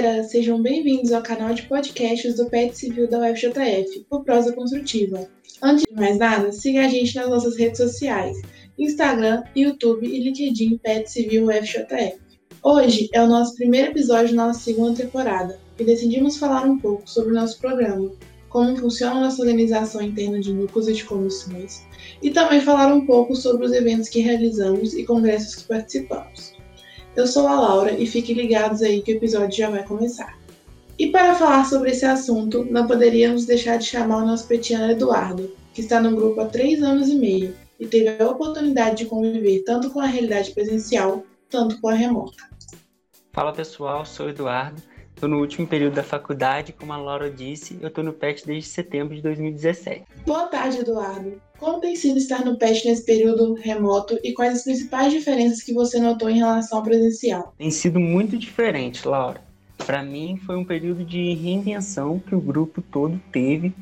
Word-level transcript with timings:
galera, 0.00 0.24
sejam 0.24 0.62
bem-vindos 0.62 1.12
ao 1.12 1.20
canal 1.20 1.52
de 1.52 1.64
podcasts 1.64 2.36
do 2.36 2.48
PET 2.48 2.74
Civil 2.74 3.06
da 3.06 3.18
UFJF, 3.18 4.06
o 4.08 4.20
Prosa 4.20 4.50
Construtiva. 4.54 5.28
Antes 5.62 5.84
de 5.84 5.94
mais 5.94 6.16
nada, 6.16 6.50
siga 6.52 6.86
a 6.86 6.88
gente 6.88 7.14
nas 7.16 7.28
nossas 7.28 7.58
redes 7.58 7.76
sociais, 7.76 8.40
Instagram, 8.78 9.42
YouTube 9.54 10.06
e 10.06 10.20
LinkedIn 10.20 10.78
PET 10.78 11.10
Civil 11.10 11.48
UFJF. 11.48 12.18
Hoje 12.62 13.10
é 13.12 13.20
o 13.20 13.26
nosso 13.26 13.54
primeiro 13.56 13.90
episódio 13.90 14.34
da 14.34 14.46
nossa 14.46 14.60
segunda 14.60 15.02
temporada 15.02 15.60
e 15.78 15.84
decidimos 15.84 16.38
falar 16.38 16.64
um 16.64 16.78
pouco 16.78 17.02
sobre 17.06 17.32
o 17.32 17.34
nosso 17.34 17.60
programa, 17.60 18.10
como 18.48 18.78
funciona 18.78 19.16
a 19.16 19.20
nossa 19.20 19.42
organização 19.42 20.00
interna 20.00 20.40
de 20.40 20.50
núcleos 20.50 20.88
e 20.88 20.94
de 20.94 21.04
comissões, 21.04 21.82
e 22.22 22.30
também 22.30 22.62
falar 22.62 22.90
um 22.94 23.04
pouco 23.04 23.36
sobre 23.36 23.66
os 23.66 23.72
eventos 23.72 24.08
que 24.08 24.20
realizamos 24.20 24.94
e 24.94 25.04
congressos 25.04 25.56
que 25.56 25.68
participamos. 25.68 26.58
Eu 27.16 27.26
sou 27.26 27.46
a 27.46 27.60
Laura 27.60 27.92
e 27.92 28.06
fiquem 28.06 28.36
ligados 28.36 28.82
aí 28.82 29.02
que 29.02 29.12
o 29.12 29.16
episódio 29.16 29.56
já 29.56 29.68
vai 29.68 29.84
começar. 29.84 30.38
E 30.98 31.08
para 31.08 31.34
falar 31.34 31.64
sobre 31.64 31.90
esse 31.90 32.04
assunto, 32.04 32.64
não 32.70 32.86
poderíamos 32.86 33.46
deixar 33.46 33.78
de 33.78 33.86
chamar 33.86 34.22
o 34.22 34.26
nosso 34.26 34.46
petiano 34.46 34.92
Eduardo, 34.92 35.50
que 35.74 35.80
está 35.80 36.00
no 36.00 36.14
grupo 36.14 36.40
há 36.40 36.46
três 36.46 36.82
anos 36.82 37.08
e 37.08 37.16
meio 37.16 37.54
e 37.80 37.86
teve 37.86 38.22
a 38.22 38.28
oportunidade 38.28 38.98
de 38.98 39.06
conviver 39.06 39.64
tanto 39.64 39.90
com 39.90 40.00
a 40.00 40.06
realidade 40.06 40.52
presencial, 40.52 41.24
tanto 41.48 41.80
com 41.80 41.88
a 41.88 41.94
remota. 41.94 42.48
Fala 43.32 43.52
pessoal, 43.52 44.04
sou 44.04 44.26
o 44.26 44.28
Eduardo, 44.28 44.82
estou 45.20 45.28
no 45.28 45.38
último 45.38 45.66
período 45.66 45.94
da 45.94 46.02
faculdade, 46.02 46.72
como 46.72 46.94
a 46.94 46.96
Laura 46.96 47.30
disse, 47.30 47.78
eu 47.82 47.88
estou 47.88 48.02
no 48.02 48.10
PET 48.10 48.46
desde 48.46 48.70
setembro 48.70 49.14
de 49.14 49.20
2017. 49.20 50.04
Boa 50.24 50.46
tarde, 50.46 50.78
Eduardo. 50.78 51.34
Como 51.58 51.78
tem 51.78 51.94
sido 51.94 52.16
estar 52.16 52.42
no 52.42 52.56
PET 52.56 52.88
nesse 52.88 53.04
período 53.04 53.52
remoto 53.52 54.18
e 54.24 54.32
quais 54.32 54.54
as 54.54 54.64
principais 54.64 55.12
diferenças 55.12 55.62
que 55.62 55.74
você 55.74 56.00
notou 56.00 56.30
em 56.30 56.38
relação 56.38 56.78
ao 56.78 56.84
presencial? 56.84 57.52
Tem 57.58 57.70
sido 57.70 58.00
muito 58.00 58.38
diferente, 58.38 59.06
Laura. 59.06 59.42
Para 59.84 60.02
mim, 60.02 60.40
foi 60.46 60.56
um 60.56 60.64
período 60.64 61.04
de 61.04 61.34
reinvenção 61.34 62.18
que 62.18 62.34
o 62.34 62.40
grupo 62.40 62.80
todo 62.80 63.20
teve, 63.30 63.74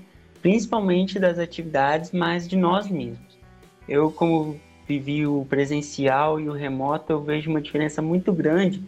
principalmente 0.42 1.20
das 1.20 1.38
atividades, 1.38 2.10
mas 2.10 2.48
de 2.48 2.56
nós 2.56 2.90
mesmos. 2.90 3.38
Eu, 3.88 4.10
como 4.10 4.58
vivi 4.88 5.24
o 5.24 5.46
presencial 5.48 6.40
e 6.40 6.48
o 6.48 6.52
remoto, 6.52 7.12
eu 7.12 7.22
vejo 7.22 7.48
uma 7.48 7.60
diferença 7.60 8.02
muito 8.02 8.32
grande 8.32 8.82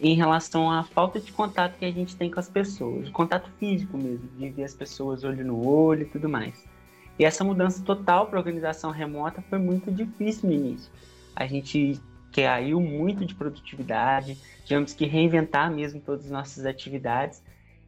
em 0.00 0.14
relação 0.14 0.70
à 0.70 0.82
falta 0.82 1.18
de 1.18 1.32
contato 1.32 1.78
que 1.78 1.84
a 1.84 1.90
gente 1.90 2.16
tem 2.16 2.30
com 2.30 2.38
as 2.38 2.48
pessoas, 2.48 3.08
contato 3.10 3.50
físico 3.58 3.96
mesmo, 3.96 4.28
de 4.38 4.50
ver 4.50 4.64
as 4.64 4.74
pessoas 4.74 5.24
olho 5.24 5.44
no 5.44 5.66
olho 5.66 6.02
e 6.02 6.06
tudo 6.06 6.28
mais. 6.28 6.64
E 7.18 7.24
essa 7.24 7.42
mudança 7.42 7.82
total 7.82 8.26
para 8.26 8.38
organização 8.38 8.90
remota 8.90 9.42
foi 9.48 9.58
muito 9.58 9.90
difícil 9.90 10.48
no 10.48 10.54
início. 10.54 10.90
A 11.34 11.46
gente 11.46 12.00
caiu 12.32 12.80
muito 12.80 13.24
de 13.24 13.34
produtividade, 13.34 14.36
tivemos 14.64 14.92
que 14.92 15.06
reinventar 15.06 15.70
mesmo 15.70 16.00
todas 16.00 16.26
as 16.26 16.30
nossas 16.30 16.66
atividades. 16.66 17.42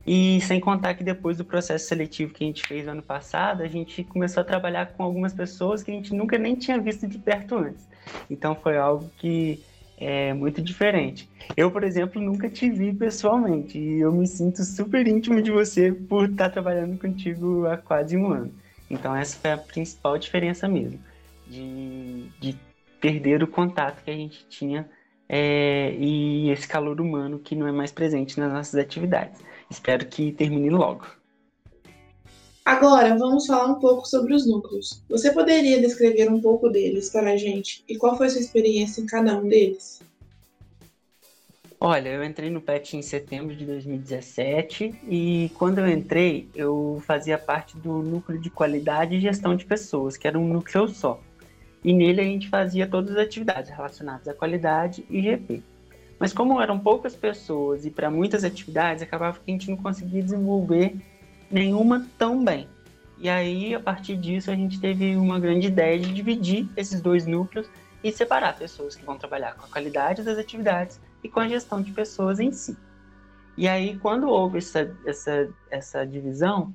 E 0.07 0.41
sem 0.41 0.59
contar 0.59 0.95
que 0.95 1.05
depois 1.05 1.37
do 1.37 1.45
processo 1.45 1.87
seletivo 1.87 2.33
que 2.33 2.43
a 2.43 2.47
gente 2.47 2.67
fez 2.67 2.87
no 2.87 2.93
ano 2.93 3.03
passado, 3.03 3.63
a 3.63 3.69
gente 3.69 4.03
começou 4.05 4.41
a 4.41 4.45
trabalhar 4.45 4.87
com 4.93 5.03
algumas 5.03 5.35
pessoas 5.35 5.83
que 5.83 5.91
a 5.91 5.95
gente 5.95 6.15
nunca 6.15 6.39
nem 6.39 6.55
tinha 6.55 6.81
visto 6.81 7.07
de 7.07 7.19
perto 7.19 7.57
antes. 7.57 7.87
Então 8.31 8.55
foi 8.55 8.79
algo 8.79 9.11
que 9.19 9.63
é 10.01 10.33
muito 10.33 10.63
diferente. 10.63 11.29
Eu, 11.57 11.71
por 11.71 11.83
exemplo, 11.83 12.21
nunca 12.21 12.49
te 12.49 12.71
vi 12.71 12.93
pessoalmente 12.93 13.79
e 13.79 14.01
eu 14.01 14.13
me 14.13 14.27
sinto 14.27 14.63
super 14.65 15.07
íntimo 15.07 15.43
de 15.43 15.51
você 15.51 15.93
por 15.93 16.29
estar 16.31 16.51
trabalhando 16.51 16.99
contigo 16.99 17.67
há 17.67 17.77
quase 17.77 18.17
um 18.17 18.31
ano. 18.31 18.53
Então 18.91 19.15
essa 19.15 19.37
foi 19.39 19.53
a 19.53 19.59
principal 19.59 20.17
diferença 20.17 20.69
mesmo, 20.69 20.99
de, 21.47 22.29
de 22.41 22.57
perder 23.01 23.43
o 23.43 23.47
contato 23.49 24.03
que 24.03 24.11
a 24.11 24.15
gente 24.15 24.47
tinha 24.49 24.89
é, 25.29 25.95
e 25.99 26.51
esse 26.51 26.67
calor 26.67 27.01
humano 27.01 27.39
que 27.39 27.55
não 27.55 27.67
é 27.67 27.73
mais 27.73 27.93
presente 27.93 28.41
nas 28.41 28.53
nossas 28.53 28.77
atividades. 28.77 29.41
Espero 29.71 30.07
que 30.07 30.33
termine 30.33 30.71
logo. 30.71 31.18
Agora 32.69 33.17
vamos 33.17 33.47
falar 33.47 33.67
um 33.67 33.77
pouco 33.77 34.07
sobre 34.07 34.35
os 34.35 34.47
núcleos. 34.47 35.03
Você 35.09 35.33
poderia 35.33 35.81
descrever 35.81 36.31
um 36.31 36.39
pouco 36.39 36.69
deles 36.69 37.09
para 37.09 37.31
a 37.31 37.37
gente 37.39 37.83
e 37.89 37.97
qual 37.97 38.15
foi 38.15 38.29
sua 38.29 38.43
experiência 38.43 39.01
em 39.01 39.07
cada 39.07 39.39
um 39.39 39.49
deles? 39.49 40.03
Olha, 41.81 42.11
eu 42.11 42.23
entrei 42.23 42.51
no 42.51 42.61
PET 42.61 42.95
em 42.95 43.01
setembro 43.01 43.57
de 43.57 43.65
2017 43.65 45.01
e 45.09 45.51
quando 45.55 45.79
eu 45.79 45.89
entrei, 45.89 46.47
eu 46.55 47.03
fazia 47.07 47.39
parte 47.39 47.75
do 47.75 48.03
núcleo 48.03 48.39
de 48.39 48.51
qualidade 48.51 49.17
e 49.17 49.21
gestão 49.21 49.57
de 49.57 49.65
pessoas, 49.65 50.19
que 50.19 50.29
era 50.29 50.39
um 50.39 50.47
núcleo 50.47 50.89
só. 50.89 51.19
E 51.83 51.95
nele 51.95 52.21
a 52.21 52.25
gente 52.25 52.51
fazia 52.51 52.87
todas 52.87 53.17
as 53.17 53.25
atividades 53.25 53.71
relacionadas 53.71 54.29
à 54.29 54.35
qualidade 54.35 55.07
e 55.09 55.23
GP. 55.23 55.63
Mas 56.19 56.35
como 56.35 56.61
eram 56.61 56.79
poucas 56.79 57.17
pessoas 57.17 57.87
e 57.87 57.91
para 57.91 58.11
muitas 58.11 58.45
atividades, 58.45 59.03
acabava 59.03 59.39
que 59.39 59.51
a 59.51 59.53
gente 59.53 59.71
não 59.71 59.79
conseguia 59.79 60.23
desenvolver 60.23 60.95
nenhuma 61.51 62.07
tão 62.17 62.45
bem. 62.45 62.69
E 63.19 63.29
aí, 63.29 63.75
a 63.75 63.81
partir 63.81 64.17
disso, 64.17 64.51
a 64.51 64.55
gente 64.55 64.81
teve 64.81 65.17
uma 65.17 65.41
grande 65.41 65.67
ideia 65.67 65.99
de 65.99 66.13
dividir 66.13 66.69
esses 66.77 67.01
dois 67.01 67.27
núcleos 67.27 67.69
e 68.03 68.13
separar 68.13 68.57
pessoas 68.57 68.95
que 68.95 69.05
vão 69.05 69.19
trabalhar 69.19 69.55
com 69.57 69.67
a 69.67 69.69
qualidade 69.69 70.23
das 70.23 70.39
atividades 70.39 71.01
e 71.23 71.29
com 71.29 71.41
a 71.41 71.49
gestão 71.49 71.83
de 71.83 71.91
pessoas 71.91 72.39
em 72.39 72.53
si. 72.53 72.77
E 73.57 73.67
aí, 73.67 73.99
quando 73.99 74.29
houve 74.29 74.59
essa, 74.59 74.97
essa, 75.05 75.49
essa 75.69 76.07
divisão, 76.07 76.73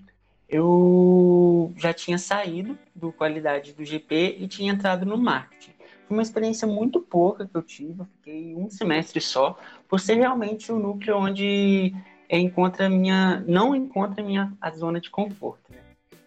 eu 0.49 1.73
já 1.77 1.93
tinha 1.93 2.17
saído 2.17 2.77
do 2.93 3.11
qualidade 3.11 3.71
do 3.71 3.85
GP 3.85 4.37
e 4.39 4.47
tinha 4.47 4.73
entrado 4.73 5.05
no 5.05 5.17
marketing. 5.17 5.71
Foi 6.07 6.17
uma 6.17 6.21
experiência 6.21 6.67
muito 6.67 6.99
pouca 6.99 7.47
que 7.47 7.55
eu 7.55 7.61
tive, 7.61 8.01
eu 8.01 8.05
fiquei 8.17 8.53
um 8.55 8.69
semestre 8.69 9.21
só, 9.21 9.57
por 9.87 10.01
ser 10.01 10.15
realmente 10.15 10.73
o 10.73 10.77
núcleo 10.77 11.17
onde 11.17 11.95
encontra 12.39 12.89
minha, 12.89 13.43
não 13.47 13.75
encontra 13.75 14.23
minha 14.23 14.51
a 14.59 14.71
zona 14.71 14.99
de 14.99 15.09
conforto. 15.09 15.63
Né? 15.69 15.77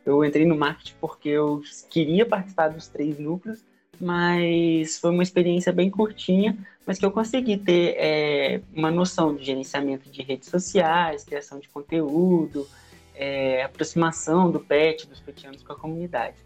Eu 0.05 0.25
entrei 0.25 0.47
no 0.47 0.56
marketing 0.56 0.94
porque 1.00 1.28
eu 1.28 1.62
queria 1.91 2.25
participar 2.25 2.69
dos 2.69 2.87
três 2.89 3.19
núcleos, 3.19 3.65
mas 4.00 4.99
foi 4.99 5.11
uma 5.11 5.22
experiência 5.22 5.72
bem 5.72 5.91
curtinha, 5.91 6.56
mas 6.87 6.99
que 6.99 7.05
eu 7.05 7.11
consegui 7.11 7.56
ter 7.56 7.97
é, 7.99 8.61
uma 8.75 8.91
noção 8.91 9.34
de 9.34 9.45
gerenciamento 9.45 10.09
de 10.09 10.22
redes 10.22 10.49
sociais, 10.49 11.25
criação 11.25 11.59
de 11.59 11.69
conteúdo, 11.69 12.69
é, 13.15 13.62
aproximação 13.62 14.50
do 14.50 14.61
pet, 14.61 15.09
dos 15.09 15.21
petianos 15.21 15.62
com 15.62 15.72
a 15.72 15.77
comunidade. 15.77 16.37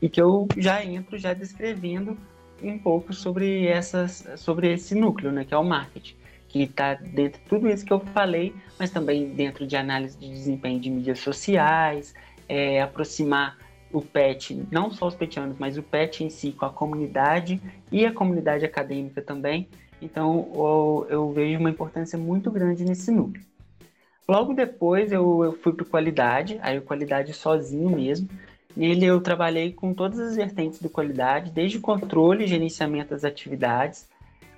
E 0.00 0.08
que 0.08 0.20
eu 0.20 0.46
já 0.56 0.84
entro 0.84 1.18
já 1.18 1.32
descrevendo 1.32 2.16
um 2.62 2.78
pouco 2.78 3.12
sobre, 3.12 3.66
essas, 3.66 4.24
sobre 4.36 4.72
esse 4.72 4.94
núcleo, 4.94 5.32
né, 5.32 5.44
que 5.44 5.54
é 5.54 5.56
o 5.56 5.64
marketing, 5.64 6.16
que 6.48 6.62
está 6.62 6.94
dentro 6.94 7.40
de 7.40 7.48
tudo 7.48 7.68
isso 7.68 7.84
que 7.84 7.92
eu 7.92 8.00
falei, 8.00 8.54
mas 8.78 8.90
também 8.90 9.28
dentro 9.28 9.66
de 9.66 9.76
análise 9.76 10.16
de 10.16 10.28
desempenho 10.28 10.80
de 10.80 10.90
mídias 10.90 11.18
sociais, 11.18 12.14
é, 12.48 12.80
aproximar 12.80 13.58
o 13.92 14.02
PET, 14.02 14.66
não 14.70 14.90
só 14.90 15.06
os 15.06 15.14
petianos, 15.14 15.56
mas 15.58 15.78
o 15.78 15.82
PET 15.82 16.24
em 16.24 16.30
si 16.30 16.52
com 16.52 16.64
a 16.64 16.70
comunidade 16.70 17.60
e 17.90 18.04
a 18.04 18.12
comunidade 18.12 18.64
acadêmica 18.64 19.22
também. 19.22 19.68
Então, 20.00 20.50
eu, 20.54 21.06
eu 21.08 21.32
vejo 21.32 21.58
uma 21.58 21.70
importância 21.70 22.18
muito 22.18 22.50
grande 22.50 22.84
nesse 22.84 23.10
núcleo. 23.10 23.44
Logo 24.28 24.52
depois, 24.52 25.10
eu, 25.10 25.42
eu 25.42 25.52
fui 25.54 25.72
para 25.72 25.86
qualidade, 25.86 26.58
aí 26.62 26.78
o 26.78 26.82
qualidade 26.82 27.32
sozinho 27.32 27.90
mesmo. 27.90 28.28
Nele, 28.76 29.06
eu 29.06 29.20
trabalhei 29.20 29.72
com 29.72 29.94
todas 29.94 30.20
as 30.20 30.36
vertentes 30.36 30.80
do 30.80 30.90
qualidade, 30.90 31.50
desde 31.50 31.78
o 31.78 31.80
controle 31.80 32.44
e 32.44 32.46
gerenciamento 32.46 33.10
das 33.10 33.24
atividades, 33.24 34.06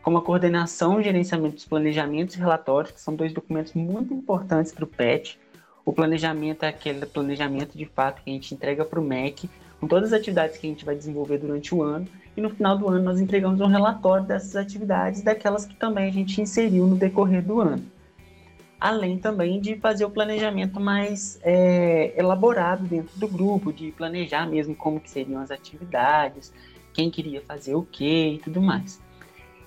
como 0.02 0.18
a 0.18 0.22
coordenação 0.22 1.02
gerenciamento 1.02 1.56
dos 1.56 1.64
planejamentos 1.64 2.34
e 2.34 2.38
relatórios, 2.38 2.92
que 2.92 3.00
são 3.00 3.14
dois 3.14 3.32
documentos 3.32 3.74
muito 3.74 4.14
importantes 4.14 4.72
para 4.72 4.84
o 4.84 4.86
PET 4.86 5.38
o 5.84 5.92
planejamento 5.92 6.64
é 6.64 6.68
aquele 6.68 7.06
planejamento 7.06 7.76
de 7.76 7.86
fato 7.86 8.22
que 8.22 8.30
a 8.30 8.32
gente 8.32 8.54
entrega 8.54 8.84
para 8.84 9.00
o 9.00 9.02
MEC, 9.02 9.48
com 9.80 9.88
todas 9.88 10.12
as 10.12 10.20
atividades 10.20 10.58
que 10.58 10.66
a 10.66 10.70
gente 10.70 10.84
vai 10.84 10.94
desenvolver 10.94 11.38
durante 11.38 11.74
o 11.74 11.82
ano, 11.82 12.06
e 12.36 12.40
no 12.40 12.50
final 12.50 12.76
do 12.76 12.88
ano 12.88 13.02
nós 13.02 13.20
entregamos 13.20 13.60
um 13.60 13.66
relatório 13.66 14.24
dessas 14.24 14.54
atividades, 14.56 15.22
daquelas 15.22 15.64
que 15.64 15.74
também 15.74 16.08
a 16.08 16.12
gente 16.12 16.40
inseriu 16.40 16.86
no 16.86 16.96
decorrer 16.96 17.42
do 17.42 17.60
ano. 17.60 17.82
Além 18.78 19.18
também 19.18 19.60
de 19.60 19.76
fazer 19.76 20.04
o 20.04 20.10
planejamento 20.10 20.78
mais 20.78 21.38
é, 21.42 22.14
elaborado 22.16 22.84
dentro 22.84 23.18
do 23.18 23.28
grupo, 23.28 23.72
de 23.72 23.90
planejar 23.90 24.46
mesmo 24.46 24.74
como 24.74 25.00
que 25.00 25.10
seriam 25.10 25.40
as 25.40 25.50
atividades, 25.50 26.52
quem 26.92 27.10
queria 27.10 27.42
fazer 27.42 27.74
o 27.74 27.82
que 27.82 28.34
e 28.34 28.38
tudo 28.38 28.60
mais. 28.60 29.00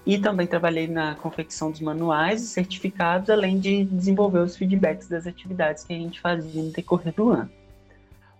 E 0.06 0.18
também 0.18 0.46
trabalhei 0.46 0.88
na 0.88 1.16
confecção 1.16 1.72
dos 1.72 1.80
manuais 1.80 2.44
e 2.44 2.48
certificados, 2.48 3.30
além 3.30 3.58
de 3.58 3.86
desenvolver 3.86 4.40
os 4.40 4.58
feedbacks 4.58 5.08
das 5.08 5.26
atividades 5.26 5.84
que 5.86 5.94
a 5.94 5.98
gente 5.98 6.20
fazia 6.20 6.62
no 6.62 6.72
decorrer 6.72 7.14
do 7.14 7.30
ano. 7.30 7.50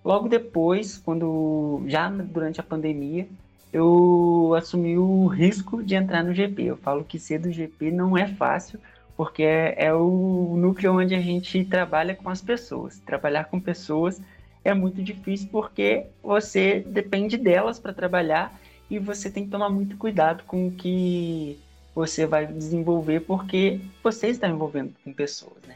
Logo 0.04 0.28
depois, 0.28 0.98
quando 0.98 1.82
já 1.88 2.10
durante 2.10 2.60
a 2.60 2.64
pandemia, 2.64 3.28
eu 3.72 4.54
assumi 4.58 4.98
o 4.98 5.26
risco 5.28 5.82
de 5.82 5.96
entrar 5.96 6.24
no 6.24 6.34
GP. 6.34 6.64
Eu 6.64 6.78
falo 6.78 7.06
que 7.06 7.18
ser 7.18 7.40
do 7.40 7.52
GP 7.52 7.92
não 7.92 8.18
é 8.18 8.28
fácil, 8.28 8.78
porque 9.16 9.44
é, 9.44 9.86
é 9.86 9.94
o 9.94 10.56
núcleo 10.58 11.00
onde 11.00 11.16
a 11.16 11.22
gente 11.22 11.64
trabalha 11.64 12.14
com 12.14 12.30
as 12.30 12.42
pessoas. 12.42 13.00
Trabalhar 13.00 13.46
com 13.46 13.60
pessoas 13.60 14.22
é 14.64 14.74
muito 14.74 15.02
difícil 15.02 15.48
porque 15.52 16.06
você 16.22 16.82
depende 16.82 17.38
delas 17.38 17.80
para 17.80 17.94
trabalhar 17.94 18.54
e 18.90 19.00
você 19.00 19.30
tem 19.30 19.46
que 19.46 19.52
tomar 19.52 19.70
muito 19.70 19.98
cuidado 19.98 20.44
com 20.44 20.68
o 20.68 20.72
que 20.72 21.60
você 21.96 22.26
vai 22.26 22.46
desenvolver 22.46 23.22
porque 23.22 23.80
você 24.04 24.28
está 24.28 24.48
envolvendo 24.48 24.94
com 25.04 25.14
pessoas, 25.14 25.62
né? 25.68 25.76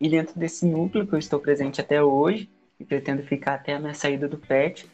E 0.00 0.08
dentro 0.08 0.38
desse 0.38 0.66
núcleo 0.66 1.06
que 1.06 1.14
eu 1.14 1.18
estou 1.18 1.38
presente 1.38 1.80
até 1.80 2.02
hoje, 2.02 2.50
e 2.78 2.84
pretendo 2.84 3.22
ficar 3.22 3.54
até 3.54 3.74
a 3.74 3.78
minha 3.78 3.94
saída 3.94 4.28
do 4.28 4.36
PET, 4.36 4.88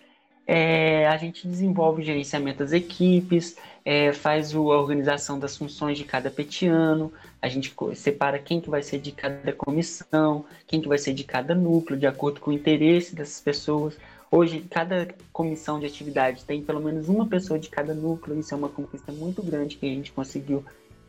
é, 0.46 1.06
a 1.06 1.16
gente 1.18 1.46
desenvolve 1.46 2.00
o 2.00 2.04
gerenciamento 2.04 2.60
das 2.60 2.72
equipes, 2.72 3.56
é, 3.84 4.12
faz 4.14 4.54
a 4.54 4.58
organização 4.58 5.38
das 5.38 5.56
funções 5.56 5.98
de 5.98 6.04
cada 6.04 6.30
petiano, 6.30 7.12
a 7.40 7.48
gente 7.48 7.74
separa 7.94 8.38
quem 8.38 8.60
que 8.60 8.70
vai 8.70 8.82
ser 8.82 8.98
de 8.98 9.12
cada 9.12 9.52
comissão, 9.52 10.44
quem 10.66 10.80
que 10.80 10.88
vai 10.88 10.96
ser 10.96 11.12
de 11.12 11.24
cada 11.24 11.54
núcleo, 11.54 11.98
de 11.98 12.06
acordo 12.06 12.40
com 12.40 12.50
o 12.50 12.54
interesse 12.54 13.14
dessas 13.14 13.40
pessoas. 13.40 13.96
Hoje, 14.30 14.60
cada 14.70 15.08
comissão 15.32 15.80
de 15.80 15.86
atividade 15.86 16.44
tem 16.44 16.62
pelo 16.62 16.80
menos 16.80 17.08
uma 17.08 17.26
pessoa 17.26 17.58
de 17.58 17.70
cada 17.70 17.94
núcleo, 17.94 18.38
isso 18.38 18.52
é 18.52 18.56
uma 18.56 18.68
conquista 18.68 19.10
muito 19.10 19.42
grande 19.42 19.76
que 19.76 19.86
a 19.86 19.88
gente 19.88 20.12
conseguiu 20.12 20.64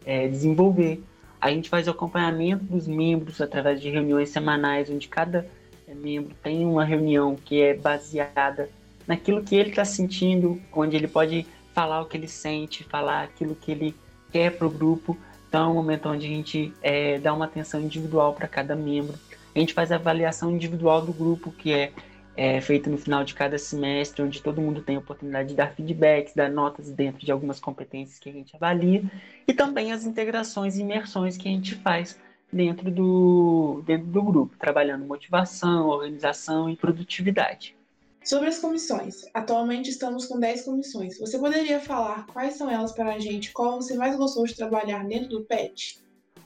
é, 0.05 0.27
desenvolver. 0.27 1.03
A 1.41 1.51
gente 1.51 1.69
faz 1.69 1.87
o 1.87 1.91
acompanhamento 1.91 2.63
dos 2.63 2.87
membros 2.87 3.41
através 3.41 3.81
de 3.81 3.89
reuniões 3.89 4.29
semanais, 4.29 4.89
onde 4.89 5.07
cada 5.09 5.45
é, 5.85 5.93
membro 5.93 6.33
tem 6.41 6.65
uma 6.65 6.85
reunião 6.85 7.35
que 7.35 7.61
é 7.61 7.73
baseada 7.73 8.69
naquilo 9.05 9.43
que 9.43 9.55
ele 9.55 9.69
está 9.69 9.83
sentindo, 9.83 10.61
onde 10.71 10.95
ele 10.95 11.07
pode 11.07 11.45
falar 11.73 12.01
o 12.01 12.05
que 12.05 12.15
ele 12.15 12.27
sente, 12.27 12.83
falar 12.85 13.23
aquilo 13.23 13.55
que 13.55 13.71
ele 13.71 13.95
quer 14.31 14.57
para 14.57 14.67
o 14.67 14.69
grupo. 14.69 15.17
Então, 15.47 15.65
é 15.65 15.67
um 15.67 15.73
momento 15.73 16.07
onde 16.07 16.25
a 16.25 16.29
gente 16.29 16.73
é, 16.81 17.17
dá 17.19 17.33
uma 17.33 17.45
atenção 17.45 17.81
individual 17.81 18.33
para 18.33 18.47
cada 18.47 18.75
membro. 18.75 19.17
A 19.53 19.59
gente 19.59 19.73
faz 19.73 19.91
a 19.91 19.95
avaliação 19.95 20.51
individual 20.51 21.01
do 21.01 21.11
grupo, 21.11 21.51
que 21.51 21.73
é, 21.73 21.91
é 22.39 22.61
feita 22.61 22.89
no 22.89 22.97
final 22.97 23.25
de 23.25 23.33
cada 23.33 23.57
semestre, 23.57 24.21
onde 24.21 24.41
todo 24.41 24.61
mundo 24.61 24.81
tem 24.81 24.95
a 24.95 24.99
oportunidade 24.99 25.49
de 25.49 25.55
dar 25.55 25.75
feedbacks, 25.75 26.33
dar 26.33 26.49
notas 26.49 26.89
dentro 26.89 27.25
de 27.25 27.29
algumas 27.33 27.59
competências 27.59 28.17
que 28.17 28.29
a 28.29 28.31
gente 28.31 28.55
avalia, 28.55 29.03
e 29.45 29.53
também 29.53 29.91
as 29.91 30.05
integrações 30.05 30.77
e 30.77 30.81
imersões 30.81 31.35
que 31.35 31.49
a 31.49 31.51
gente 31.51 31.75
faz 31.75 32.17
dentro 32.51 32.89
do, 32.89 33.83
dentro 33.85 34.07
do 34.07 34.23
grupo, 34.23 34.55
trabalhando 34.57 35.03
motivação, 35.03 35.89
organização 35.89 36.69
e 36.69 36.77
produtividade. 36.77 37.75
Sobre 38.23 38.47
as 38.47 38.59
comissões. 38.59 39.25
Atualmente 39.33 39.89
estamos 39.89 40.25
com 40.25 40.39
10 40.39 40.63
comissões. 40.63 41.19
Você 41.19 41.37
poderia 41.37 41.81
falar 41.81 42.25
quais 42.27 42.53
são 42.53 42.69
elas 42.69 42.93
para 42.93 43.15
a 43.15 43.19
gente? 43.19 43.51
Qual 43.51 43.81
você 43.81 43.95
mais 43.95 44.15
gostou 44.15 44.45
de 44.45 44.55
trabalhar 44.55 45.05
dentro 45.05 45.27
do 45.27 45.41
PET? 45.41 45.99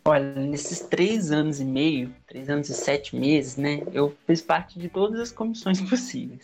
Olha, 0.05 0.35
nesses 0.35 0.81
três 0.81 1.31
anos 1.31 1.61
e 1.61 1.65
meio, 1.65 2.13
três 2.27 2.50
anos 2.50 2.67
e 2.69 2.73
sete 2.73 3.15
meses, 3.15 3.55
né? 3.55 3.81
Eu 3.94 4.13
fiz 4.27 4.41
parte 4.41 4.77
de 4.77 4.89
todas 4.89 5.19
as 5.19 5.31
comissões 5.31 5.79
possíveis. 5.89 6.41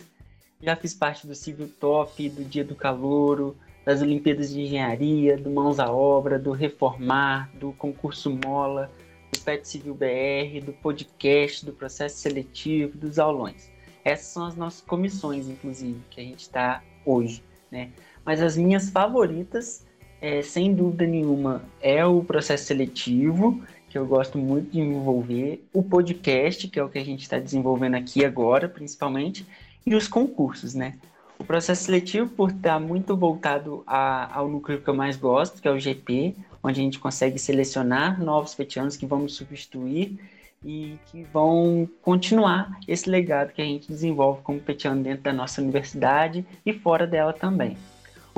Já 0.61 0.75
fiz 0.77 0.93
parte 0.93 1.27
do 1.27 1.35
Civil 1.35 1.69
Top, 1.79 2.29
do 2.29 2.43
Dia 2.45 2.63
do 2.63 2.73
Calouro, 2.73 3.57
das 3.83 4.01
Olimpíadas 4.01 4.51
de 4.51 4.61
Engenharia, 4.61 5.37
do 5.37 5.49
Mãos 5.49 5.79
à 5.79 5.91
Obra, 5.91 6.39
do 6.39 6.51
Reformar, 6.51 7.49
do 7.53 7.73
Concurso 7.73 8.29
Mola, 8.29 8.89
do 9.31 9.39
PET 9.41 9.67
Civil 9.67 9.93
BR, 9.93 10.63
do 10.65 10.71
podcast, 10.71 11.65
do 11.65 11.73
processo 11.73 12.17
seletivo, 12.17 12.97
dos 12.97 13.19
aulões. 13.19 13.69
Essas 14.05 14.27
são 14.27 14.45
as 14.45 14.55
nossas 14.55 14.81
comissões, 14.81 15.49
inclusive, 15.49 15.99
que 16.09 16.21
a 16.21 16.23
gente 16.23 16.41
está 16.41 16.81
hoje, 17.05 17.43
né? 17.69 17.89
Mas 18.23 18.41
as 18.41 18.55
minhas 18.55 18.89
favoritas, 18.89 19.85
é, 20.21 20.41
sem 20.41 20.73
dúvida 20.73 21.05
nenhuma, 21.05 21.63
é 21.81 22.05
o 22.05 22.23
processo 22.23 22.65
seletivo, 22.65 23.61
que 23.89 23.97
eu 23.97 24.05
gosto 24.05 24.37
muito 24.37 24.71
de 24.71 24.79
envolver, 24.79 25.63
o 25.73 25.81
podcast, 25.81 26.67
que 26.67 26.79
é 26.79 26.83
o 26.83 26.89
que 26.89 26.99
a 26.99 27.05
gente 27.05 27.21
está 27.21 27.39
desenvolvendo 27.39 27.95
aqui 27.95 28.23
agora, 28.23 28.69
principalmente, 28.69 29.45
e 29.85 29.95
os 29.95 30.07
concursos, 30.07 30.75
né? 30.75 30.95
O 31.39 31.43
processo 31.43 31.85
seletivo, 31.85 32.29
por 32.29 32.51
estar 32.51 32.79
muito 32.79 33.15
voltado 33.15 33.81
a, 33.87 34.37
ao 34.37 34.49
núcleo 34.49 34.81
que 34.81 34.87
eu 34.89 34.93
mais 34.93 35.15
gosto, 35.15 35.61
que 35.61 35.67
é 35.67 35.71
o 35.71 35.79
GP, 35.79 36.35
onde 36.61 36.81
a 36.81 36.83
gente 36.83 36.99
consegue 36.99 37.39
selecionar 37.39 38.21
novos 38.21 38.53
petianos 38.53 38.97
que 38.97 39.05
vão 39.05 39.27
substituir 39.29 40.19
e 40.63 40.97
que 41.09 41.23
vão 41.23 41.87
continuar 42.01 42.77
esse 42.85 43.09
legado 43.09 43.53
que 43.53 43.61
a 43.61 43.65
gente 43.65 43.87
desenvolve 43.87 44.41
como 44.41 44.59
petiano 44.59 45.01
dentro 45.01 45.23
da 45.23 45.33
nossa 45.33 45.61
universidade 45.61 46.45
e 46.65 46.73
fora 46.73 47.07
dela 47.07 47.31
também. 47.31 47.77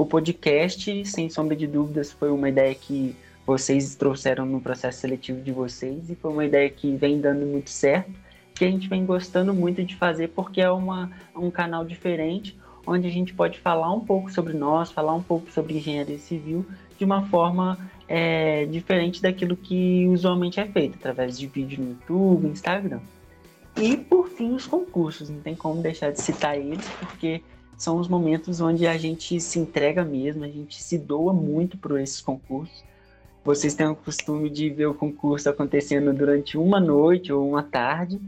O 0.01 0.05
podcast, 0.07 1.05
sem 1.05 1.29
sombra 1.29 1.55
de 1.55 1.67
dúvidas, 1.67 2.11
foi 2.11 2.31
uma 2.31 2.49
ideia 2.49 2.73
que 2.73 3.15
vocês 3.45 3.93
trouxeram 3.93 4.47
no 4.47 4.59
processo 4.59 5.01
seletivo 5.01 5.39
de 5.43 5.51
vocês 5.51 6.09
e 6.09 6.15
foi 6.15 6.31
uma 6.31 6.43
ideia 6.43 6.67
que 6.71 6.95
vem 6.95 7.21
dando 7.21 7.45
muito 7.45 7.69
certo, 7.69 8.11
que 8.55 8.65
a 8.65 8.67
gente 8.67 8.89
vem 8.89 9.05
gostando 9.05 9.53
muito 9.53 9.83
de 9.83 9.95
fazer 9.95 10.29
porque 10.29 10.59
é 10.59 10.71
uma, 10.71 11.11
um 11.35 11.51
canal 11.51 11.85
diferente 11.85 12.57
onde 12.83 13.07
a 13.07 13.11
gente 13.11 13.31
pode 13.31 13.59
falar 13.59 13.93
um 13.93 13.99
pouco 13.99 14.31
sobre 14.31 14.53
nós, 14.53 14.91
falar 14.91 15.13
um 15.13 15.21
pouco 15.21 15.51
sobre 15.51 15.77
engenharia 15.77 16.17
civil 16.17 16.65
de 16.97 17.05
uma 17.05 17.27
forma 17.27 17.77
é, 18.07 18.65
diferente 18.65 19.21
daquilo 19.21 19.55
que 19.55 20.07
usualmente 20.07 20.59
é 20.59 20.65
feito, 20.65 20.95
através 20.95 21.37
de 21.37 21.45
vídeo 21.45 21.79
no 21.79 21.91
YouTube, 21.91 22.47
Instagram. 22.47 23.01
E 23.77 23.95
por 23.97 24.29
fim, 24.29 24.55
os 24.55 24.65
concursos, 24.65 25.29
não 25.29 25.41
tem 25.41 25.53
como 25.53 25.79
deixar 25.79 26.11
de 26.11 26.19
citar 26.19 26.57
eles, 26.57 26.89
porque 26.99 27.43
são 27.81 27.97
os 27.97 28.07
momentos 28.07 28.61
onde 28.61 28.85
a 28.85 28.95
gente 28.95 29.41
se 29.41 29.57
entrega 29.57 30.05
mesmo, 30.05 30.43
a 30.43 30.47
gente 30.47 30.81
se 30.81 30.99
doa 30.99 31.33
muito 31.33 31.79
por 31.79 31.99
esses 31.99 32.21
concursos. 32.21 32.83
Vocês 33.43 33.73
têm 33.73 33.87
o 33.87 33.95
costume 33.95 34.51
de 34.51 34.69
ver 34.69 34.85
o 34.85 34.93
concurso 34.93 35.49
acontecendo 35.49 36.13
durante 36.13 36.59
uma 36.59 36.79
noite 36.79 37.33
ou 37.33 37.49
uma 37.49 37.63
tarde, 37.63 38.21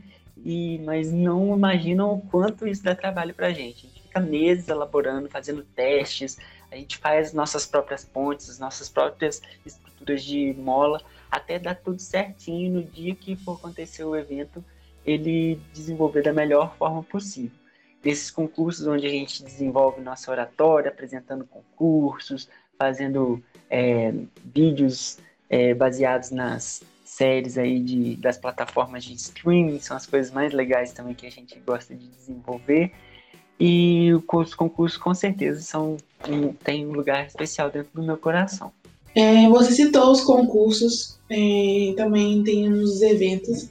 e 0.43 0.79
mas 0.79 1.11
não 1.11 1.55
imaginam 1.55 2.15
o 2.15 2.21
quanto 2.21 2.67
isso 2.67 2.83
dá 2.83 2.95
trabalho 2.95 3.31
para 3.35 3.45
a 3.45 3.53
gente. 3.53 3.85
A 3.85 3.89
gente 3.89 4.01
fica 4.01 4.19
meses 4.19 4.67
elaborando, 4.69 5.29
fazendo 5.29 5.63
testes, 5.63 6.39
a 6.71 6.75
gente 6.75 6.97
faz 6.97 7.31
nossas 7.31 7.63
próprias 7.63 8.03
pontes, 8.03 8.49
as 8.49 8.57
nossas 8.57 8.89
próprias 8.89 9.39
estruturas 9.63 10.23
de 10.23 10.55
mola, 10.57 10.99
até 11.29 11.59
dar 11.59 11.75
tudo 11.75 12.01
certinho 12.01 12.73
no 12.73 12.83
dia 12.83 13.13
que 13.13 13.35
for 13.35 13.57
acontecer 13.57 14.03
o 14.03 14.15
evento, 14.15 14.65
ele 15.05 15.59
desenvolver 15.71 16.23
da 16.23 16.33
melhor 16.33 16.75
forma 16.75 17.03
possível. 17.03 17.62
Desses 18.03 18.29
concursos 18.29 18.85
onde 18.85 19.07
a 19.07 19.09
gente 19.09 19.41
desenvolve 19.43 20.01
nossa 20.01 20.29
oratória, 20.29 20.91
apresentando 20.91 21.45
concursos, 21.45 22.49
fazendo 22.77 23.41
é, 23.69 24.13
vídeos 24.43 25.17
é, 25.49 25.73
baseados 25.73 26.29
nas 26.29 26.83
séries 27.05 27.57
aí 27.57 27.79
de, 27.79 28.15
das 28.15 28.37
plataformas 28.37 29.03
de 29.03 29.13
streaming, 29.13 29.79
são 29.79 29.95
as 29.95 30.05
coisas 30.05 30.31
mais 30.31 30.51
legais 30.51 30.91
também 30.91 31.13
que 31.13 31.27
a 31.27 31.31
gente 31.31 31.57
gosta 31.59 31.95
de 31.95 32.07
desenvolver. 32.07 32.91
E 33.59 34.11
os 34.13 34.55
concursos 34.55 34.97
com 34.97 35.13
certeza 35.13 35.61
são 35.61 35.95
tem 36.63 36.85
um 36.85 36.91
lugar 36.91 37.25
especial 37.25 37.69
dentro 37.69 37.91
do 37.93 38.03
meu 38.03 38.17
coração. 38.17 38.71
É, 39.15 39.47
você 39.47 39.71
citou 39.73 40.11
os 40.11 40.21
concursos, 40.21 41.19
é, 41.29 41.93
também 41.95 42.43
tem 42.43 42.71
os 42.71 43.01
eventos. 43.01 43.69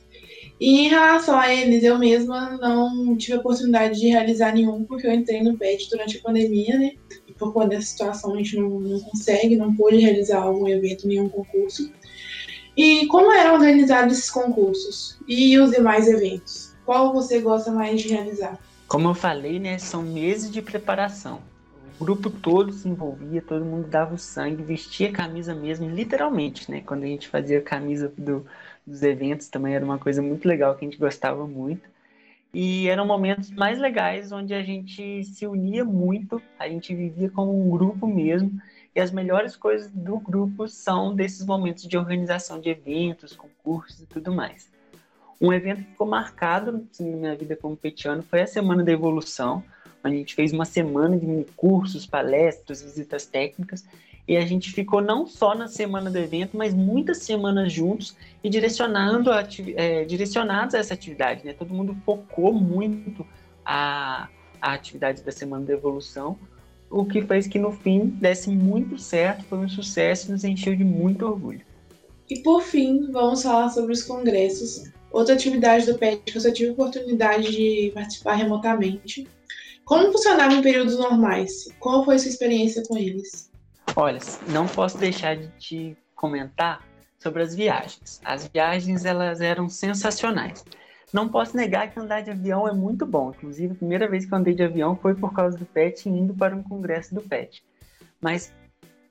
E 0.63 0.87
em 0.87 0.89
relação 0.89 1.37
a 1.37 1.53
eles, 1.53 1.83
eu 1.83 1.99
mesma 1.99 2.57
não 2.57 3.17
tive 3.17 3.33
a 3.33 3.41
oportunidade 3.41 3.99
de 3.99 4.07
realizar 4.07 4.55
nenhum, 4.55 4.85
porque 4.85 5.09
eu 5.09 5.13
entrei 5.13 5.43
no 5.43 5.59
PET 5.59 5.91
durante 5.91 6.19
a 6.19 6.21
pandemia, 6.21 6.79
né? 6.79 6.93
E 7.27 7.33
por 7.33 7.53
conta 7.53 7.71
dessa 7.71 7.89
situação 7.89 8.33
a 8.33 8.37
gente 8.37 8.57
não, 8.57 8.79
não 8.79 9.01
consegue, 9.01 9.57
não 9.57 9.75
pôde 9.75 9.97
realizar 9.97 10.41
algum 10.41 10.69
evento, 10.69 11.09
nenhum 11.09 11.29
concurso. 11.29 11.93
E 12.77 13.09
como 13.09 13.33
eram 13.33 13.55
organizados 13.55 14.17
esses 14.17 14.31
concursos? 14.31 15.19
E 15.27 15.59
os 15.59 15.73
demais 15.73 16.07
eventos? 16.07 16.77
Qual 16.87 17.13
você 17.13 17.41
gosta 17.41 17.73
mais 17.73 18.01
de 18.01 18.11
realizar? 18.11 18.57
Como 18.87 19.09
eu 19.09 19.15
falei, 19.15 19.59
né, 19.59 19.79
são 19.79 20.01
meses 20.01 20.49
de 20.49 20.63
preparação. 20.63 21.41
O 21.99 22.05
grupo 22.05 22.31
todo 22.31 22.73
se 22.73 22.89
envolvia, 22.89 23.43
todo 23.43 23.65
mundo 23.65 23.89
dava 23.89 24.15
o 24.15 24.19
sangue, 24.19 24.63
vestia 24.63 25.09
a 25.09 25.13
camisa 25.13 25.57
mesmo, 25.57 25.91
literalmente, 25.91 26.71
né? 26.71 26.83
Quando 26.87 27.03
a 27.03 27.07
gente 27.07 27.29
fazia 27.29 27.59
a 27.59 27.63
camisa 27.63 28.13
do, 28.17 28.47
dos 28.87 29.03
eventos 29.03 29.49
também 29.49 29.75
era 29.75 29.85
uma 29.85 29.99
coisa 29.99 30.21
muito 30.21 30.47
legal 30.47 30.75
que 30.75 30.85
a 30.85 30.89
gente 30.89 30.99
gostava 30.99 31.47
muito. 31.47 31.91
E 32.55 32.87
eram 32.89 33.07
momentos 33.07 33.51
mais 33.51 33.79
legais 33.79 34.31
onde 34.31 34.53
a 34.53 34.63
gente 34.63 35.25
se 35.25 35.47
unia 35.47 35.85
muito, 35.85 36.41
a 36.59 36.69
gente 36.69 36.95
vivia 36.95 37.31
como 37.31 37.59
um 37.59 37.71
grupo 37.71 38.07
mesmo. 38.07 38.61
E 38.95 39.01
as 39.01 39.11
melhores 39.11 39.57
coisas 39.57 39.91
do 39.91 40.19
grupo 40.19 40.69
são 40.69 41.15
desses 41.15 41.47
momentos 41.47 41.85
de 41.85 41.97
organização 41.97 42.61
de 42.61 42.69
eventos, 42.69 43.35
concursos 43.35 44.03
e 44.03 44.07
tudo 44.07 44.35
mais. 44.35 44.71
Um 45.41 45.51
evento 45.51 45.79
que 45.83 45.91
ficou 45.91 46.07
marcado 46.07 46.87
assim, 46.93 47.11
na 47.11 47.17
minha 47.17 47.37
vida 47.37 47.57
como 47.57 47.75
petiano 47.75 48.23
foi 48.23 48.43
a 48.43 48.47
Semana 48.47 48.85
da 48.85 48.93
Evolução, 48.93 49.65
onde 50.05 50.17
a 50.17 50.19
gente 50.19 50.35
fez 50.35 50.53
uma 50.53 50.67
semana 50.67 51.17
de 51.17 51.47
cursos, 51.57 52.07
palestras, 52.07 52.83
visitas 52.83 53.25
técnicas, 53.25 53.85
e 54.27 54.37
a 54.37 54.47
gente 54.47 54.71
ficou 54.71 55.01
não 55.01 55.27
só 55.27 55.55
na 55.55 55.67
semana 55.67 56.11
do 56.11 56.19
evento, 56.19 56.57
mas 56.57 56.73
muitas 56.73 57.19
semanas 57.19 57.73
juntos 57.73 58.17
e 58.43 58.49
direcionando 58.49 59.31
a, 59.33 59.47
é, 59.77 60.05
direcionados 60.05 60.75
a 60.75 60.79
essa 60.79 60.95
atividade. 60.95 61.45
Né? 61.45 61.53
Todo 61.53 61.75
mundo 61.75 61.97
focou 62.05 62.53
muito 62.53 63.27
a, 63.65 64.29
a 64.61 64.73
atividade 64.73 65.23
da 65.23 65.33
Semana 65.33 65.65
da 65.65 65.73
Evolução, 65.73 66.39
o 66.89 67.05
que 67.05 67.23
fez 67.23 67.47
que 67.47 67.59
no 67.59 67.73
fim 67.73 68.07
desse 68.07 68.51
muito 68.51 68.99
certo, 68.99 69.45
foi 69.45 69.59
um 69.59 69.69
sucesso 69.69 70.29
e 70.29 70.33
nos 70.33 70.45
encheu 70.45 70.77
de 70.77 70.85
muito 70.85 71.27
orgulho. 71.27 71.63
E 72.31 72.39
por 72.41 72.63
fim, 72.63 73.11
vamos 73.11 73.43
falar 73.43 73.71
sobre 73.71 73.93
os 73.93 74.03
congressos 74.03 74.93
Outra 75.13 75.35
atividade 75.35 75.85
do 75.85 75.99
PET 75.99 76.23
que 76.25 76.39
eu 76.39 76.41
só 76.41 76.51
tive 76.51 76.71
oportunidade 76.71 77.53
de 77.53 77.93
participar 77.93 78.35
remotamente. 78.35 79.29
Como 79.85 80.11
funcionava 80.11 80.55
em 80.55 80.63
períodos 80.63 80.97
normais? 80.97 81.69
Qual 81.79 82.03
foi 82.05 82.19
sua 82.19 82.31
experiência 82.31 82.83
com 82.89 82.97
eles? 82.97 83.51
Olha, 83.95 84.19
não 84.49 84.67
posso 84.67 84.97
deixar 84.97 85.37
de 85.37 85.49
te 85.59 85.97
comentar 86.15 86.83
sobre 87.19 87.43
as 87.43 87.55
viagens. 87.55 88.21
As 88.25 88.49
viagens 88.49 89.05
elas 89.05 89.41
eram 89.41 89.69
sensacionais. 89.69 90.65
Não 91.13 91.29
posso 91.29 91.57
negar 91.57 91.91
que 91.91 92.01
andar 92.01 92.23
de 92.23 92.31
avião 92.31 92.67
é 92.67 92.73
muito 92.73 93.05
bom. 93.05 93.31
Inclusive, 93.31 93.75
a 93.75 93.77
primeira 93.77 94.09
vez 94.09 94.25
que 94.25 94.33
eu 94.33 94.39
andei 94.39 94.55
de 94.55 94.63
avião 94.63 94.97
foi 94.97 95.15
por 95.15 95.35
causa 95.35 95.59
do 95.59 95.67
PET 95.67 96.09
indo 96.09 96.33
para 96.33 96.57
um 96.57 96.63
congresso 96.63 97.15
do 97.15 97.21
PET. 97.21 97.63
Mas 98.19 98.53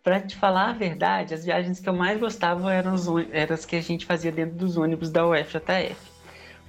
para 0.04 0.20
te 0.20 0.36
falar 0.36 0.72
a 0.72 0.74
verdade, 0.74 1.36
as 1.36 1.46
viagens 1.46 1.80
que 1.80 1.88
eu 1.88 1.94
mais 1.94 2.20
gostava 2.20 2.74
eram, 2.74 2.96
os, 2.96 3.06
eram 3.32 3.54
as 3.54 3.66
que 3.66 3.76
a 3.76 3.82
gente 3.82 4.06
fazia 4.06 4.32
dentro 4.32 4.56
dos 4.56 4.78
ônibus 4.78 5.12
da 5.12 5.28
UFJF. 5.28 5.96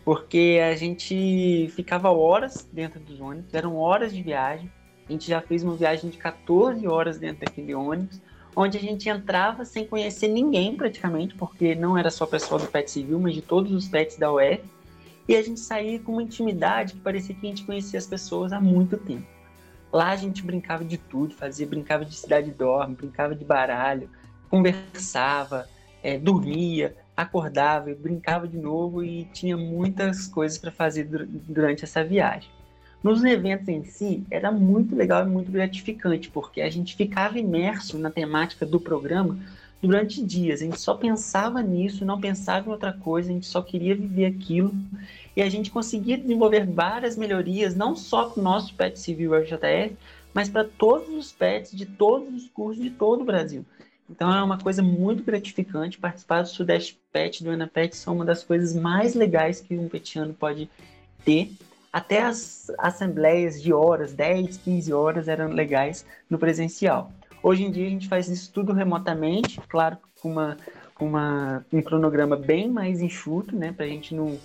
Porque 0.04 0.60
a 0.62 0.76
gente 0.76 1.70
ficava 1.74 2.10
horas 2.10 2.68
dentro 2.70 3.00
dos 3.00 3.20
ônibus, 3.20 3.54
eram 3.54 3.76
horas 3.76 4.12
de 4.12 4.22
viagem. 4.22 4.70
A 5.12 5.14
gente 5.14 5.28
já 5.28 5.42
fez 5.42 5.62
uma 5.62 5.76
viagem 5.76 6.08
de 6.08 6.16
14 6.16 6.88
horas 6.88 7.18
dentro 7.18 7.44
daquele 7.44 7.74
ônibus, 7.74 8.18
onde 8.56 8.78
a 8.78 8.80
gente 8.80 9.10
entrava 9.10 9.62
sem 9.62 9.86
conhecer 9.86 10.26
ninguém 10.26 10.74
praticamente, 10.74 11.34
porque 11.34 11.74
não 11.74 11.98
era 11.98 12.10
só 12.10 12.24
pessoal 12.24 12.58
do 12.58 12.66
PET 12.66 12.90
Civil, 12.90 13.20
mas 13.20 13.34
de 13.34 13.42
todos 13.42 13.72
os 13.72 13.86
PETs 13.86 14.16
da 14.16 14.32
UF. 14.32 14.62
E 15.28 15.36
a 15.36 15.42
gente 15.42 15.60
saía 15.60 16.00
com 16.00 16.12
uma 16.12 16.22
intimidade 16.22 16.94
que 16.94 17.00
parecia 17.00 17.34
que 17.34 17.46
a 17.46 17.50
gente 17.50 17.62
conhecia 17.62 17.98
as 17.98 18.06
pessoas 18.06 18.54
há 18.54 18.60
muito 18.60 18.96
tempo. 18.96 19.26
Lá 19.92 20.12
a 20.12 20.16
gente 20.16 20.42
brincava 20.42 20.82
de 20.82 20.96
tudo, 20.96 21.34
fazia, 21.34 21.66
brincava 21.66 22.06
de 22.06 22.16
cidade 22.16 22.50
dorme, 22.50 22.94
brincava 22.94 23.34
de 23.34 23.44
baralho, 23.44 24.08
conversava, 24.48 25.68
é, 26.02 26.18
dormia, 26.18 26.96
acordava, 27.14 27.94
brincava 27.94 28.48
de 28.48 28.56
novo 28.56 29.04
e 29.04 29.26
tinha 29.26 29.58
muitas 29.58 30.26
coisas 30.26 30.56
para 30.56 30.72
fazer 30.72 31.04
durante 31.04 31.84
essa 31.84 32.02
viagem. 32.02 32.48
Nos 33.02 33.24
eventos 33.24 33.68
em 33.68 33.84
si, 33.84 34.24
era 34.30 34.52
muito 34.52 34.94
legal 34.94 35.26
e 35.26 35.28
muito 35.28 35.50
gratificante, 35.50 36.30
porque 36.30 36.60
a 36.60 36.70
gente 36.70 36.94
ficava 36.94 37.38
imerso 37.38 37.98
na 37.98 38.10
temática 38.10 38.64
do 38.64 38.78
programa 38.78 39.38
durante 39.82 40.24
dias. 40.24 40.62
A 40.62 40.64
gente 40.64 40.80
só 40.80 40.94
pensava 40.94 41.60
nisso, 41.60 42.04
não 42.04 42.20
pensava 42.20 42.68
em 42.68 42.72
outra 42.72 42.92
coisa, 42.92 43.28
a 43.28 43.32
gente 43.32 43.46
só 43.46 43.60
queria 43.60 43.96
viver 43.96 44.26
aquilo. 44.26 44.72
E 45.36 45.42
a 45.42 45.50
gente 45.50 45.70
conseguia 45.70 46.16
desenvolver 46.16 46.64
várias 46.64 47.16
melhorias, 47.16 47.74
não 47.74 47.96
só 47.96 48.28
para 48.28 48.40
o 48.40 48.44
nosso 48.44 48.72
PET 48.74 49.00
Civil 49.00 49.32
FJF, 49.44 49.96
mas 50.32 50.48
para 50.48 50.64
todos 50.64 51.08
os 51.08 51.32
PETs 51.32 51.72
de 51.72 51.84
todos 51.84 52.32
os 52.32 52.48
cursos 52.48 52.82
de 52.82 52.90
todo 52.90 53.22
o 53.22 53.24
Brasil. 53.24 53.64
Então 54.08 54.32
é 54.32 54.42
uma 54.42 54.58
coisa 54.58 54.82
muito 54.82 55.24
gratificante 55.24 55.98
participar 55.98 56.42
do 56.42 56.48
Sudeste 56.48 57.00
PET, 57.12 57.42
do 57.42 57.50
AnaPet, 57.50 57.96
são 57.96 58.14
uma 58.14 58.24
das 58.24 58.44
coisas 58.44 58.74
mais 58.74 59.14
legais 59.14 59.60
que 59.60 59.76
um 59.76 59.88
petiano 59.88 60.34
pode 60.34 60.70
ter. 61.24 61.50
Até 61.92 62.22
as 62.22 62.72
assembleias 62.78 63.62
de 63.62 63.72
horas, 63.72 64.14
10, 64.14 64.56
15 64.56 64.92
horas, 64.94 65.28
eram 65.28 65.48
legais 65.48 66.06
no 66.30 66.38
presencial. 66.38 67.12
Hoje 67.42 67.64
em 67.64 67.70
dia 67.70 67.86
a 67.86 67.90
gente 67.90 68.08
faz 68.08 68.28
isso 68.28 68.50
tudo 68.50 68.72
remotamente, 68.72 69.60
claro, 69.68 69.98
com, 70.20 70.30
uma, 70.30 70.56
uma, 70.98 71.66
um 71.70 71.82
cronograma 71.82 72.36
bem 72.36 72.70
mais 72.70 73.02
enxuto, 73.02 73.54
né? 73.54 73.72
Para 73.72 73.84
a 73.84 73.88
gente 73.88 74.14
não, 74.14 74.38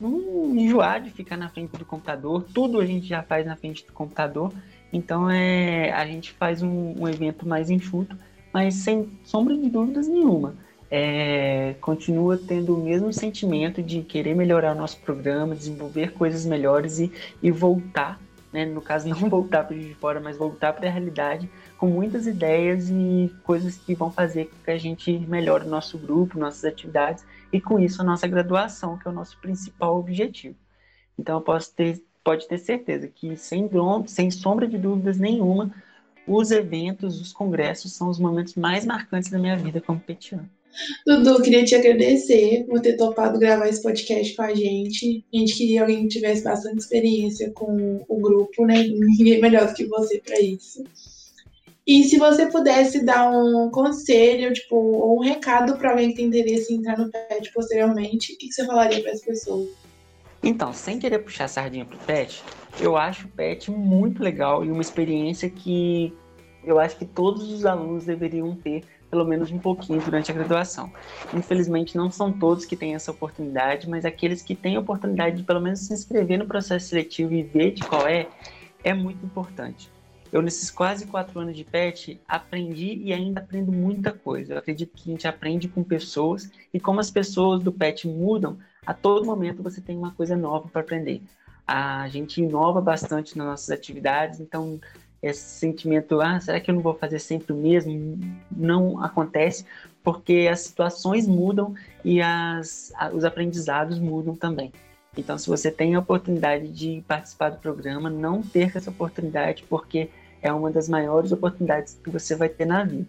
não 0.00 0.56
enjoar 0.56 1.02
de 1.02 1.10
ficar 1.10 1.36
na 1.36 1.50
frente 1.50 1.76
do 1.76 1.84
computador. 1.84 2.44
Tudo 2.54 2.80
a 2.80 2.86
gente 2.86 3.06
já 3.06 3.22
faz 3.22 3.44
na 3.44 3.56
frente 3.56 3.84
do 3.84 3.92
computador. 3.92 4.50
Então 4.90 5.28
é, 5.28 5.92
a 5.92 6.06
gente 6.06 6.32
faz 6.32 6.62
um, 6.62 6.94
um 7.02 7.06
evento 7.06 7.46
mais 7.46 7.68
enxuto, 7.68 8.16
mas 8.50 8.74
sem 8.74 9.10
sombra 9.24 9.54
de 9.56 9.68
dúvidas 9.68 10.08
nenhuma. 10.08 10.54
É, 10.90 11.74
continua 11.82 12.38
tendo 12.38 12.74
o 12.74 12.82
mesmo 12.82 13.12
sentimento 13.12 13.82
de 13.82 14.02
querer 14.02 14.34
melhorar 14.34 14.74
o 14.74 14.78
nosso 14.78 14.98
programa, 15.00 15.54
desenvolver 15.54 16.12
coisas 16.12 16.46
melhores 16.46 16.98
e, 16.98 17.12
e 17.42 17.50
voltar, 17.50 18.18
né? 18.50 18.64
no 18.64 18.80
caso 18.80 19.06
não 19.06 19.16
voltar 19.28 19.64
para 19.64 19.76
de 19.76 19.94
fora, 19.94 20.18
mas 20.18 20.38
voltar 20.38 20.72
para 20.72 20.88
a 20.88 20.90
realidade 20.90 21.48
com 21.76 21.86
muitas 21.86 22.26
ideias 22.26 22.88
e 22.88 23.30
coisas 23.44 23.76
que 23.76 23.94
vão 23.94 24.10
fazer 24.10 24.46
com 24.46 24.56
que 24.64 24.70
a 24.70 24.78
gente 24.78 25.18
melhore 25.28 25.66
o 25.66 25.68
nosso 25.68 25.98
grupo, 25.98 26.38
nossas 26.38 26.64
atividades 26.64 27.24
e 27.52 27.60
com 27.60 27.78
isso 27.78 28.00
a 28.00 28.04
nossa 28.04 28.26
graduação, 28.26 28.96
que 28.98 29.06
é 29.06 29.10
o 29.10 29.14
nosso 29.14 29.38
principal 29.40 29.98
objetivo. 29.98 30.56
Então 31.18 31.36
eu 31.36 31.42
posso 31.42 31.74
ter, 31.74 32.02
pode 32.24 32.48
ter 32.48 32.58
certeza 32.58 33.08
que 33.08 33.36
sem, 33.36 33.68
sem 34.06 34.30
sombra 34.30 34.66
de 34.66 34.78
dúvidas 34.78 35.18
nenhuma, 35.18 35.70
os 36.26 36.50
eventos, 36.50 37.20
os 37.20 37.32
congressos 37.32 37.92
são 37.92 38.08
os 38.08 38.18
momentos 38.18 38.54
mais 38.54 38.84
marcantes 38.84 39.30
da 39.30 39.38
minha 39.38 39.56
vida 39.56 39.80
como 39.80 39.98
petiano. 39.98 40.48
Dudu, 41.06 41.42
queria 41.42 41.64
te 41.64 41.74
agradecer 41.74 42.64
por 42.66 42.80
ter 42.80 42.96
topado 42.96 43.38
gravar 43.38 43.68
esse 43.68 43.82
podcast 43.82 44.34
com 44.34 44.42
a 44.42 44.54
gente. 44.54 45.24
A 45.32 45.38
gente 45.38 45.54
queria 45.54 45.82
alguém 45.82 46.02
que 46.02 46.08
tivesse 46.08 46.44
bastante 46.44 46.78
experiência 46.78 47.50
com 47.52 48.04
o 48.08 48.20
grupo, 48.20 48.64
né? 48.64 48.84
Ninguém 48.84 49.40
melhor 49.40 49.66
do 49.66 49.74
que 49.74 49.86
você 49.86 50.20
para 50.20 50.40
isso. 50.40 50.84
E 51.86 52.04
se 52.04 52.18
você 52.18 52.44
pudesse 52.44 53.02
dar 53.02 53.30
um 53.30 53.70
conselho, 53.70 54.52
tipo, 54.52 54.76
ou 54.76 55.18
um 55.18 55.22
recado 55.22 55.78
para 55.78 55.90
alguém 55.90 56.10
que 56.10 56.16
tem 56.16 56.26
interesse 56.26 56.72
em 56.72 56.76
entrar 56.76 56.98
no 56.98 57.10
PET 57.10 57.50
posteriormente, 57.54 58.34
o 58.34 58.36
que, 58.36 58.52
você 58.52 58.66
falaria 58.66 59.00
para 59.02 59.12
as 59.12 59.22
pessoas? 59.22 59.70
Então, 60.42 60.70
sem 60.74 60.98
querer 60.98 61.20
puxar 61.20 61.46
a 61.46 61.48
sardinha 61.48 61.86
pro 61.86 61.98
PET, 62.00 62.42
eu 62.78 62.94
acho 62.94 63.26
o 63.26 63.30
PET 63.30 63.70
muito 63.70 64.22
legal 64.22 64.62
e 64.66 64.70
uma 64.70 64.82
experiência 64.82 65.48
que 65.48 66.12
eu 66.62 66.78
acho 66.78 66.98
que 66.98 67.06
todos 67.06 67.50
os 67.50 67.64
alunos 67.64 68.04
deveriam 68.04 68.54
ter 68.54 68.84
pelo 69.10 69.24
menos 69.24 69.50
um 69.50 69.58
pouquinho 69.58 70.00
durante 70.00 70.30
a 70.30 70.34
graduação. 70.34 70.92
Infelizmente, 71.34 71.96
não 71.96 72.10
são 72.10 72.32
todos 72.32 72.64
que 72.64 72.76
têm 72.76 72.94
essa 72.94 73.10
oportunidade, 73.10 73.88
mas 73.88 74.04
aqueles 74.04 74.42
que 74.42 74.54
têm 74.54 74.76
a 74.76 74.80
oportunidade 74.80 75.38
de 75.38 75.42
pelo 75.42 75.60
menos 75.60 75.80
se 75.80 75.92
inscrever 75.92 76.38
no 76.38 76.46
processo 76.46 76.88
seletivo 76.88 77.32
e 77.32 77.42
ver 77.42 77.72
de 77.72 77.82
qual 77.82 78.06
é, 78.06 78.28
é 78.84 78.92
muito 78.92 79.24
importante. 79.24 79.90
Eu, 80.30 80.42
nesses 80.42 80.70
quase 80.70 81.06
quatro 81.06 81.40
anos 81.40 81.56
de 81.56 81.64
PET, 81.64 82.20
aprendi 82.28 83.00
e 83.02 83.12
ainda 83.12 83.40
aprendo 83.40 83.72
muita 83.72 84.12
coisa. 84.12 84.52
Eu 84.52 84.58
acredito 84.58 84.92
que 84.94 85.08
a 85.08 85.12
gente 85.12 85.26
aprende 85.26 85.68
com 85.68 85.82
pessoas 85.82 86.50
e 86.72 86.78
como 86.78 87.00
as 87.00 87.10
pessoas 87.10 87.62
do 87.62 87.72
PET 87.72 88.06
mudam, 88.06 88.58
a 88.84 88.92
todo 88.92 89.24
momento 89.24 89.62
você 89.62 89.80
tem 89.80 89.96
uma 89.96 90.12
coisa 90.12 90.36
nova 90.36 90.68
para 90.68 90.82
aprender. 90.82 91.22
A 91.66 92.08
gente 92.08 92.42
inova 92.42 92.80
bastante 92.80 93.36
nas 93.36 93.46
nossas 93.46 93.70
atividades, 93.70 94.40
então 94.40 94.80
esse 95.22 95.58
sentimento, 95.58 96.20
ah, 96.20 96.38
será 96.40 96.60
que 96.60 96.70
eu 96.70 96.74
não 96.74 96.82
vou 96.82 96.94
fazer 96.94 97.18
sempre 97.18 97.52
o 97.52 97.56
mesmo? 97.56 98.18
Não 98.50 99.02
acontece, 99.02 99.64
porque 100.02 100.48
as 100.50 100.60
situações 100.60 101.26
mudam 101.26 101.74
e 102.04 102.20
as, 102.22 102.92
os 103.12 103.24
aprendizados 103.24 103.98
mudam 103.98 104.34
também. 104.34 104.72
Então, 105.16 105.36
se 105.36 105.48
você 105.48 105.70
tem 105.70 105.94
a 105.96 105.98
oportunidade 105.98 106.68
de 106.68 107.02
participar 107.08 107.50
do 107.50 107.58
programa, 107.58 108.08
não 108.08 108.40
perca 108.42 108.78
essa 108.78 108.90
oportunidade, 108.90 109.64
porque 109.68 110.10
é 110.40 110.52
uma 110.52 110.70
das 110.70 110.88
maiores 110.88 111.32
oportunidades 111.32 111.98
que 112.02 112.10
você 112.10 112.36
vai 112.36 112.48
ter 112.48 112.64
na 112.64 112.84
vida. 112.84 113.08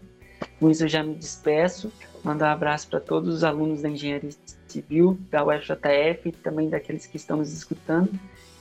Com 0.60 0.72
isso, 0.72 0.84
eu 0.84 0.88
já 0.88 1.04
me 1.04 1.14
despeço, 1.14 1.92
mando 2.24 2.44
um 2.44 2.48
abraço 2.48 2.88
para 2.88 3.00
todos 3.00 3.36
os 3.36 3.44
alunos 3.44 3.82
da 3.82 3.90
Engenharia 3.90 4.32
Civil, 4.68 5.20
da 5.30 5.46
UFJF 5.46 6.30
e 6.30 6.32
também 6.32 6.70
daqueles 6.70 7.06
que 7.06 7.18
estão 7.18 7.38
nos 7.38 7.54
escutando. 7.54 8.12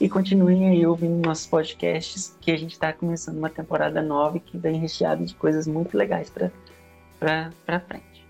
E 0.00 0.08
continuem 0.08 0.68
aí 0.68 0.86
ouvindo 0.86 1.26
nossos 1.26 1.46
podcasts, 1.46 2.36
que 2.40 2.52
a 2.52 2.56
gente 2.56 2.72
está 2.72 2.92
começando 2.92 3.38
uma 3.38 3.50
temporada 3.50 4.00
nova 4.00 4.38
que 4.38 4.56
vem 4.56 4.78
recheado 4.78 5.24
de 5.24 5.34
coisas 5.34 5.66
muito 5.66 5.96
legais 5.96 6.30
para 6.30 7.80
frente. 7.80 8.26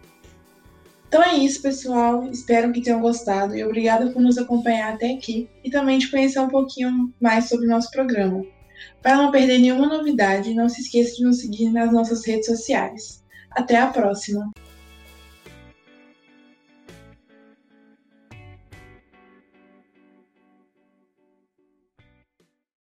Então 1.08 1.22
é 1.22 1.36
isso, 1.36 1.60
pessoal. 1.60 2.28
Espero 2.30 2.72
que 2.72 2.80
tenham 2.80 3.00
gostado 3.00 3.56
e 3.56 3.64
obrigada 3.64 4.10
por 4.10 4.20
nos 4.20 4.38
acompanhar 4.38 4.94
até 4.94 5.12
aqui 5.12 5.48
e 5.64 5.70
também 5.70 5.98
de 5.98 6.10
conhecer 6.10 6.40
um 6.40 6.48
pouquinho 6.48 7.12
mais 7.20 7.48
sobre 7.48 7.66
o 7.66 7.70
nosso 7.70 7.90
programa. 7.90 8.44
Para 9.02 9.16
não 9.16 9.30
perder 9.30 9.58
nenhuma 9.58 9.86
novidade, 9.86 10.54
não 10.54 10.68
se 10.68 10.82
esqueça 10.82 11.16
de 11.16 11.24
nos 11.24 11.40
seguir 11.40 11.70
nas 11.70 11.92
nossas 11.92 12.26
redes 12.26 12.46
sociais. 12.46 13.24
Até 13.50 13.76
a 13.76 13.88
próxima! 13.88 14.50